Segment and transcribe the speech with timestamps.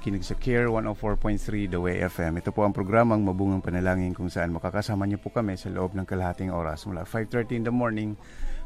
[0.00, 2.40] nakikinig sa CARE 104.3 The Way FM.
[2.40, 6.08] Ito po ang programang Mabungang Panalangin kung saan makakasama niyo po kami sa loob ng
[6.08, 8.16] kalahating oras mula 5.30 in the morning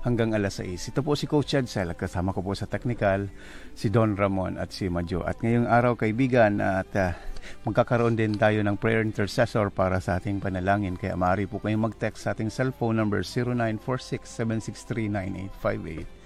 [0.06, 0.94] hanggang alas 6.
[0.94, 3.26] Ito po si Coach Edsel at kasama ko po sa technical
[3.74, 5.26] si Don Ramon at si Majo.
[5.26, 7.18] At ngayong araw kaibigan at uh,
[7.66, 10.94] magkakaroon din tayo ng prayer intercessor para sa ating panalangin.
[10.94, 15.10] Kaya maaari po kayong mag-text sa ating cellphone number 0946 763
[15.58, 16.23] 9858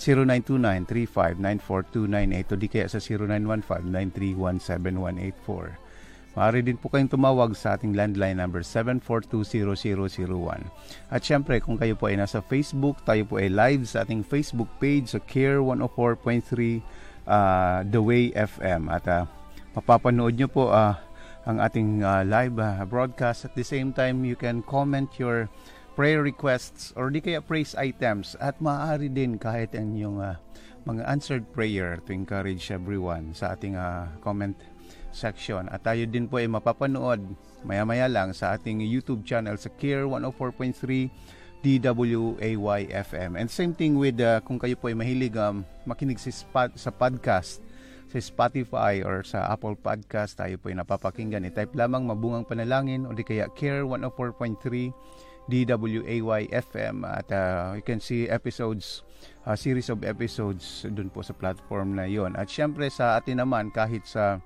[0.00, 5.90] 0929-3594-298 o di kaya sa 0915-931-7184.
[6.30, 10.62] Maaari din po kayong tumawag sa ating landline number 742-0001.
[11.10, 14.70] At syempre, kung kayo po ay nasa Facebook, tayo po ay live sa ating Facebook
[14.78, 16.80] page sa Care 104.3
[17.26, 18.88] uh, The Way FM.
[18.88, 19.26] At uh,
[19.74, 20.94] mapapanood nyo po uh,
[21.50, 23.50] ang ating uh, live uh, broadcast.
[23.50, 25.50] At the same time, you can comment your
[26.00, 30.32] prayer requests or di kaya praise items at maaari din kahit ang yung uh,
[30.88, 34.56] mga answered prayer to encourage everyone sa ating uh, comment
[35.12, 35.68] section.
[35.68, 37.20] At tayo din po ay mapapanood
[37.68, 41.12] maya-maya lang sa ating YouTube channel sa Care 104.3
[41.60, 43.36] DWAY FM.
[43.36, 46.88] And same thing with uh, kung kayo po ay mahilig um, makinig sa, spot, sa
[46.88, 47.60] podcast
[48.08, 51.44] sa Spotify or sa Apple Podcast, tayo po ay napapakinggan.
[51.44, 57.98] I-type lamang Mabungang Panalangin o di kaya Care 104.3 DWAY FM at uh, you can
[57.98, 59.02] see episodes
[59.44, 63.74] uh, series of episodes dun po sa platform na yon at syempre sa atin naman
[63.74, 64.38] kahit sa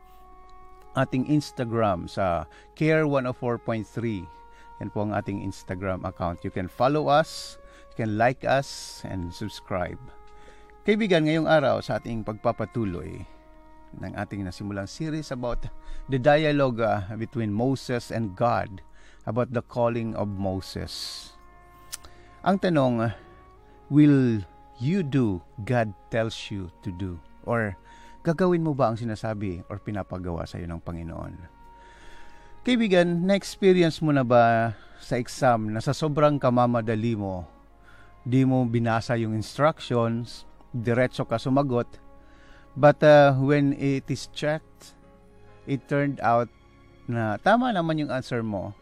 [0.96, 4.24] ating Instagram sa Care 104.3
[4.82, 6.42] yan po ang ating Instagram account.
[6.42, 7.60] You can follow us
[7.94, 10.00] you can like us and subscribe.
[10.82, 13.22] Kaibigan ngayong araw sa ating pagpapatuloy
[14.02, 15.70] ng ating nasimulang series about
[16.10, 18.82] the dialogue uh, between Moses and God
[19.24, 21.32] about the calling of Moses.
[22.44, 23.12] Ang tanong,
[23.88, 24.44] will
[24.80, 27.16] you do God tells you to do?
[27.48, 27.76] Or
[28.24, 31.34] gagawin mo ba ang sinasabi or pinapagawa sa iyo ng Panginoon?
[32.64, 37.44] Kaibigan, na-experience mo na ba sa exam na sa sobrang kamamadali mo,
[38.24, 41.84] di mo binasa yung instructions, diretso ka sumagot,
[42.72, 44.96] but uh, when it is checked,
[45.68, 46.48] it turned out
[47.04, 48.72] na tama naman yung answer mo,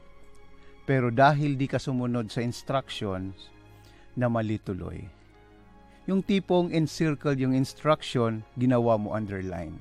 [0.84, 3.52] pero dahil di ka sumunod sa instructions,
[4.12, 5.08] na mali tuloy.
[6.04, 9.78] Yung tipong encircle yung instruction, ginawa mo underline.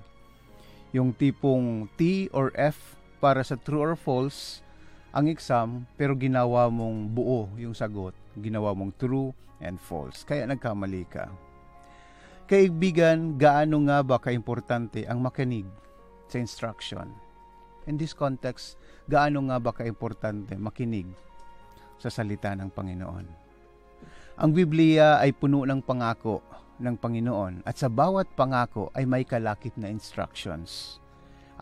[0.94, 4.62] Yung tipong T or F para sa true or false,
[5.12, 8.16] ang exam, pero ginawa mong buo yung sagot.
[8.38, 10.24] Ginawa mong true and false.
[10.24, 11.28] Kaya nagkamali ka.
[12.48, 15.68] Kaibigan, gaano nga ba kaimportante ang makinig
[16.28, 17.08] sa instruction?
[17.90, 18.78] In this context,
[19.10, 21.10] gaano nga ba kaimportante makinig
[21.98, 23.26] sa salita ng Panginoon.
[24.42, 26.42] Ang Biblia ay puno ng pangako
[26.82, 30.98] ng Panginoon at sa bawat pangako ay may kalakip na instructions.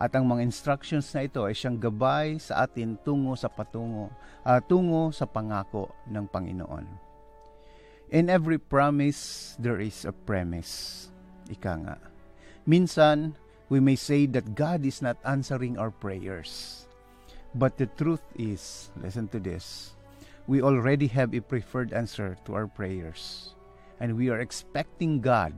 [0.00, 4.08] At ang mga instructions na ito ay siyang gabay sa atin tungo sa patungo,
[4.48, 6.88] uh, tungo sa pangako ng Panginoon.
[8.08, 11.06] In every promise, there is a premise.
[11.52, 11.96] Ika nga.
[12.64, 13.36] Minsan,
[13.70, 16.84] we may say that God is not answering our prayers.
[17.54, 19.94] But the truth is, listen to this,
[20.50, 23.54] we already have a preferred answer to our prayers.
[24.02, 25.54] And we are expecting God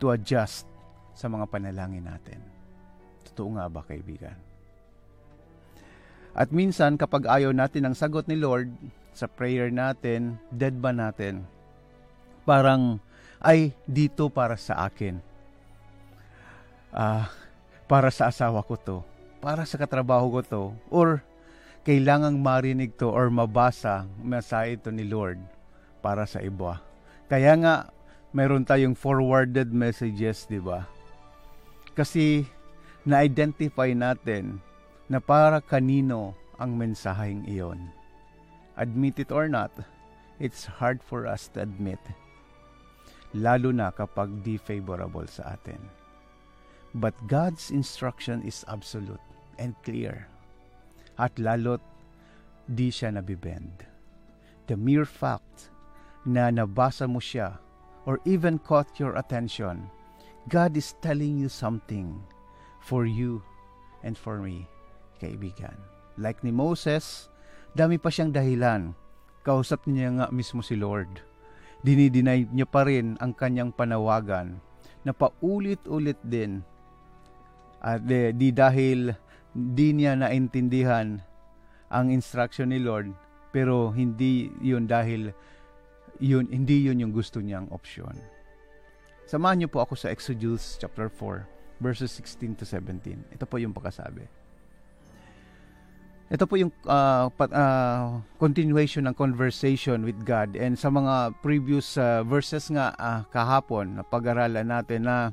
[0.00, 0.68] to adjust
[1.16, 2.40] sa mga panalangin natin.
[3.32, 4.36] Totoo nga ba, kaibigan?
[6.36, 8.68] At minsan, kapag ayaw natin ang sagot ni Lord
[9.16, 11.48] sa prayer natin, dead ba natin?
[12.44, 13.00] Parang,
[13.40, 15.16] ay, dito para sa akin.
[16.94, 17.30] Ah,
[17.86, 18.98] para sa asawa ko to
[19.46, 21.22] para sa katrabaho ko to or
[21.86, 25.38] kailangang marinig to or mabasa mensahe ito ni Lord
[26.02, 26.82] para sa iba.
[27.30, 27.74] Kaya nga
[28.34, 30.82] meron tayong forwarded messages, di ba?
[31.94, 32.42] Kasi
[33.06, 34.58] na-identify natin
[35.06, 37.78] na para kanino ang mensaheng iyon.
[38.74, 39.70] Admit it or not,
[40.42, 42.02] it's hard for us to admit.
[43.30, 45.78] Lalo na kapag di favorable sa atin.
[46.96, 49.20] But God's instruction is absolute
[49.60, 50.32] and clear.
[51.20, 51.84] At lalot
[52.64, 53.84] di siya nabibend.
[54.64, 55.68] The mere fact
[56.24, 57.60] na nabasa mo siya
[58.08, 59.92] or even caught your attention,
[60.48, 62.16] God is telling you something
[62.80, 63.44] for you
[64.00, 64.64] and for me,
[65.20, 65.76] kaibigan.
[66.16, 67.28] Like ni Moses,
[67.76, 68.96] dami pa siyang dahilan.
[69.44, 71.20] Kausap niya nga mismo si Lord.
[71.84, 74.64] Dinidinay niya pa rin ang kanyang panawagan
[75.04, 76.64] na paulit-ulit din
[77.86, 79.14] at di, di dahil
[79.54, 81.22] di niya naintindihan
[81.86, 83.14] ang instruction ni Lord
[83.54, 85.30] pero hindi yun dahil
[86.18, 88.12] yun hindi yun yung gusto niyang option.
[89.30, 91.46] Samahan niyo po ako sa Exodus chapter 4
[91.78, 93.38] verses 16 to 17.
[93.38, 94.26] Ito po yung pagkasabi.
[96.26, 101.94] Ito po yung uh, pat, uh, continuation ng conversation with God and sa mga previous
[101.94, 105.30] uh, verses nga uh, kahapon na pag-aralan natin na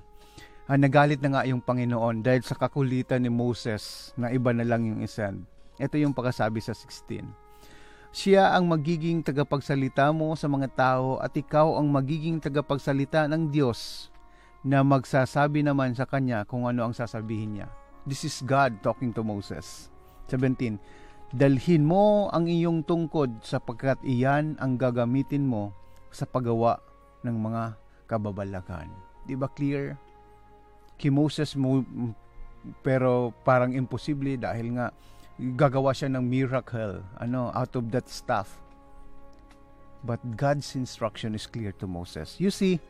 [0.68, 4.86] uh, nagalit na nga yung Panginoon dahil sa kakulitan ni Moses na iba na lang
[4.88, 5.44] yung isend.
[5.82, 7.26] Ito yung pagkasabi sa 16.
[8.14, 14.14] Siya ang magiging tagapagsalita mo sa mga tao at ikaw ang magiging tagapagsalita ng Diyos
[14.62, 17.68] na magsasabi naman sa kanya kung ano ang sasabihin niya.
[18.06, 19.90] This is God talking to Moses.
[20.30, 20.78] 17.
[21.34, 25.74] Dalhin mo ang iyong tungkod sapagkat iyan ang gagamitin mo
[26.14, 26.78] sa paggawa
[27.26, 27.74] ng mga
[28.06, 28.94] kababalakan.
[29.26, 29.98] Di ba clear?
[30.98, 31.84] Kay Moses mo,
[32.86, 34.88] pero parang imposible dahil nga
[35.58, 38.62] gagawa siya ng miracle ano out of that stuff.
[40.04, 42.36] But God's instruction is clear to Moses.
[42.36, 42.84] You see,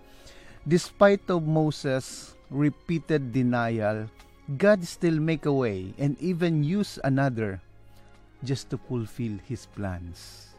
[0.66, 4.10] despite of Moses' repeated denial,
[4.58, 7.62] God still make a way and even use another
[8.44, 10.52] just to fulfill His plans.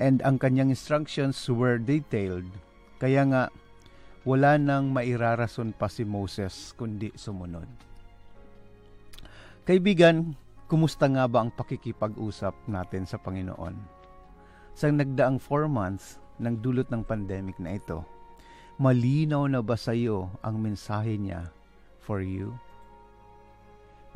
[0.00, 2.48] And ang kanyang instructions were detailed,
[3.00, 3.42] kaya nga
[4.26, 7.70] wala nang mairarason pa si Moses kundi sumunod.
[9.62, 10.34] Kaibigan,
[10.66, 13.78] kumusta nga ba ang pakikipag-usap natin sa Panginoon?
[14.74, 18.02] Sa nagdaang 4 months ng dulot ng pandemic na ito,
[18.82, 21.46] malinaw na ba sa iyo ang mensahe niya
[22.02, 22.50] for you?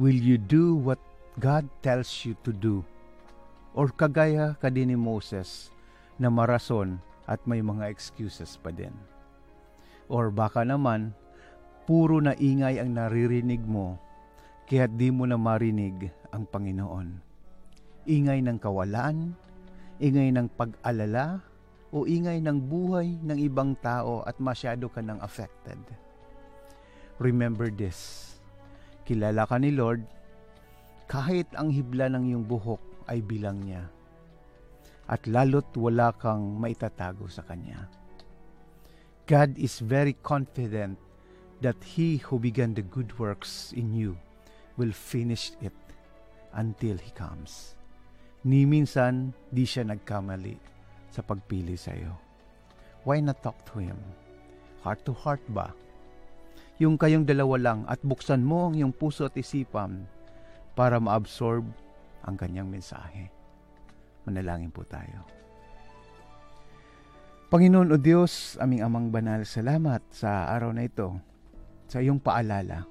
[0.03, 0.99] Will you do what
[1.39, 2.83] God tells you to do?
[3.79, 5.71] Or kagaya ka din ni Moses
[6.19, 6.99] na marason
[7.31, 8.91] at may mga excuses pa din?
[10.11, 11.15] Or baka naman,
[11.87, 13.95] puro na ingay ang naririnig mo
[14.67, 17.09] kaya di mo na marinig ang Panginoon.
[18.07, 19.35] Ingay ng kawalan,
[19.99, 21.43] ingay ng pag-alala,
[21.91, 25.79] o ingay ng buhay ng ibang tao at masyado ka nang affected.
[27.19, 28.31] Remember this.
[29.03, 30.07] Kilala ka ni Lord
[31.11, 32.79] kahit ang hibla ng iyong buhok
[33.11, 33.91] ay bilang niya.
[35.11, 38.00] At lalot wala kang maitatago sa Kanya.
[39.31, 40.99] God is very confident
[41.63, 44.19] that He who began the good works in you
[44.75, 45.77] will finish it
[46.51, 47.79] until He comes.
[48.43, 50.59] Ni minsan, di siya nagkamali
[51.15, 52.11] sa pagpili sa iyo.
[53.07, 54.03] Why not talk to Him?
[54.83, 55.71] Heart to heart ba?
[56.83, 60.11] Yung kayong dalawa lang at buksan mo ang iyong puso at isipan
[60.75, 61.63] para ma-absorb
[62.27, 63.31] ang kanyang mensahe.
[64.27, 65.23] Manalangin po tayo.
[67.51, 71.19] Panginoon o Diyos, aming amang banal, salamat sa araw na ito,
[71.91, 72.87] sa iyong paalala.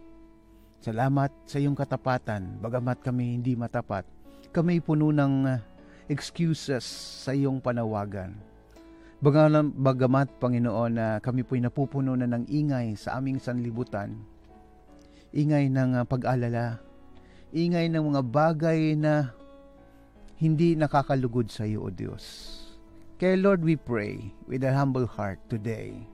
[0.83, 4.03] Salamat sa iyong katapatan, bagamat kami hindi matapat.
[4.51, 5.47] Kami puno ng
[6.11, 6.83] excuses
[7.23, 8.35] sa iyong panawagan.
[9.23, 14.11] Bagamat, Panginoon, na kami po'y napupuno na ng ingay sa aming sanlibutan,
[15.31, 16.83] ingay ng pag-alala,
[17.56, 19.31] ingay ng mga bagay na
[20.35, 22.58] hindi nakakalugod sa iyo, O Diyos.
[23.19, 26.07] Kaya Lord, we pray with a humble heart today.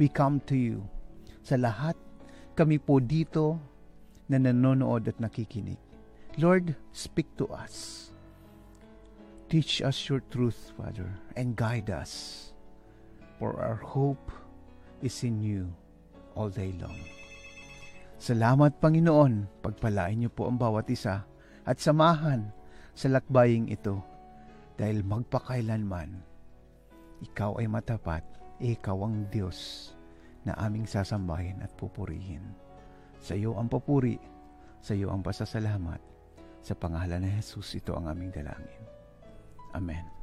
[0.00, 0.88] We come to you.
[1.44, 2.00] Sa lahat,
[2.56, 3.60] kami po dito
[4.24, 5.76] na nanonood at nakikinig.
[6.40, 8.08] Lord, speak to us.
[9.52, 12.48] Teach us your truth, Father, and guide us.
[13.36, 14.32] For our hope
[15.04, 15.68] is in you
[16.32, 16.96] all day long.
[18.16, 21.20] Salamat Panginoon, pagpalain niyo po ang bawat isa
[21.68, 22.48] at samahan
[22.96, 24.00] sa lakbaying ito
[24.80, 26.35] dahil magpakailanman
[27.22, 28.24] ikaw ay matapat,
[28.60, 29.92] ikaw ang Diyos
[30.46, 32.44] na aming sasambahin at pupurihin.
[33.18, 34.20] Sa iyo ang papuri,
[34.78, 35.98] sa iyo ang pasasalamat.
[36.66, 38.84] Sa pangalan ni Jesus ito ang aming dalangin.
[39.74, 40.15] Amen.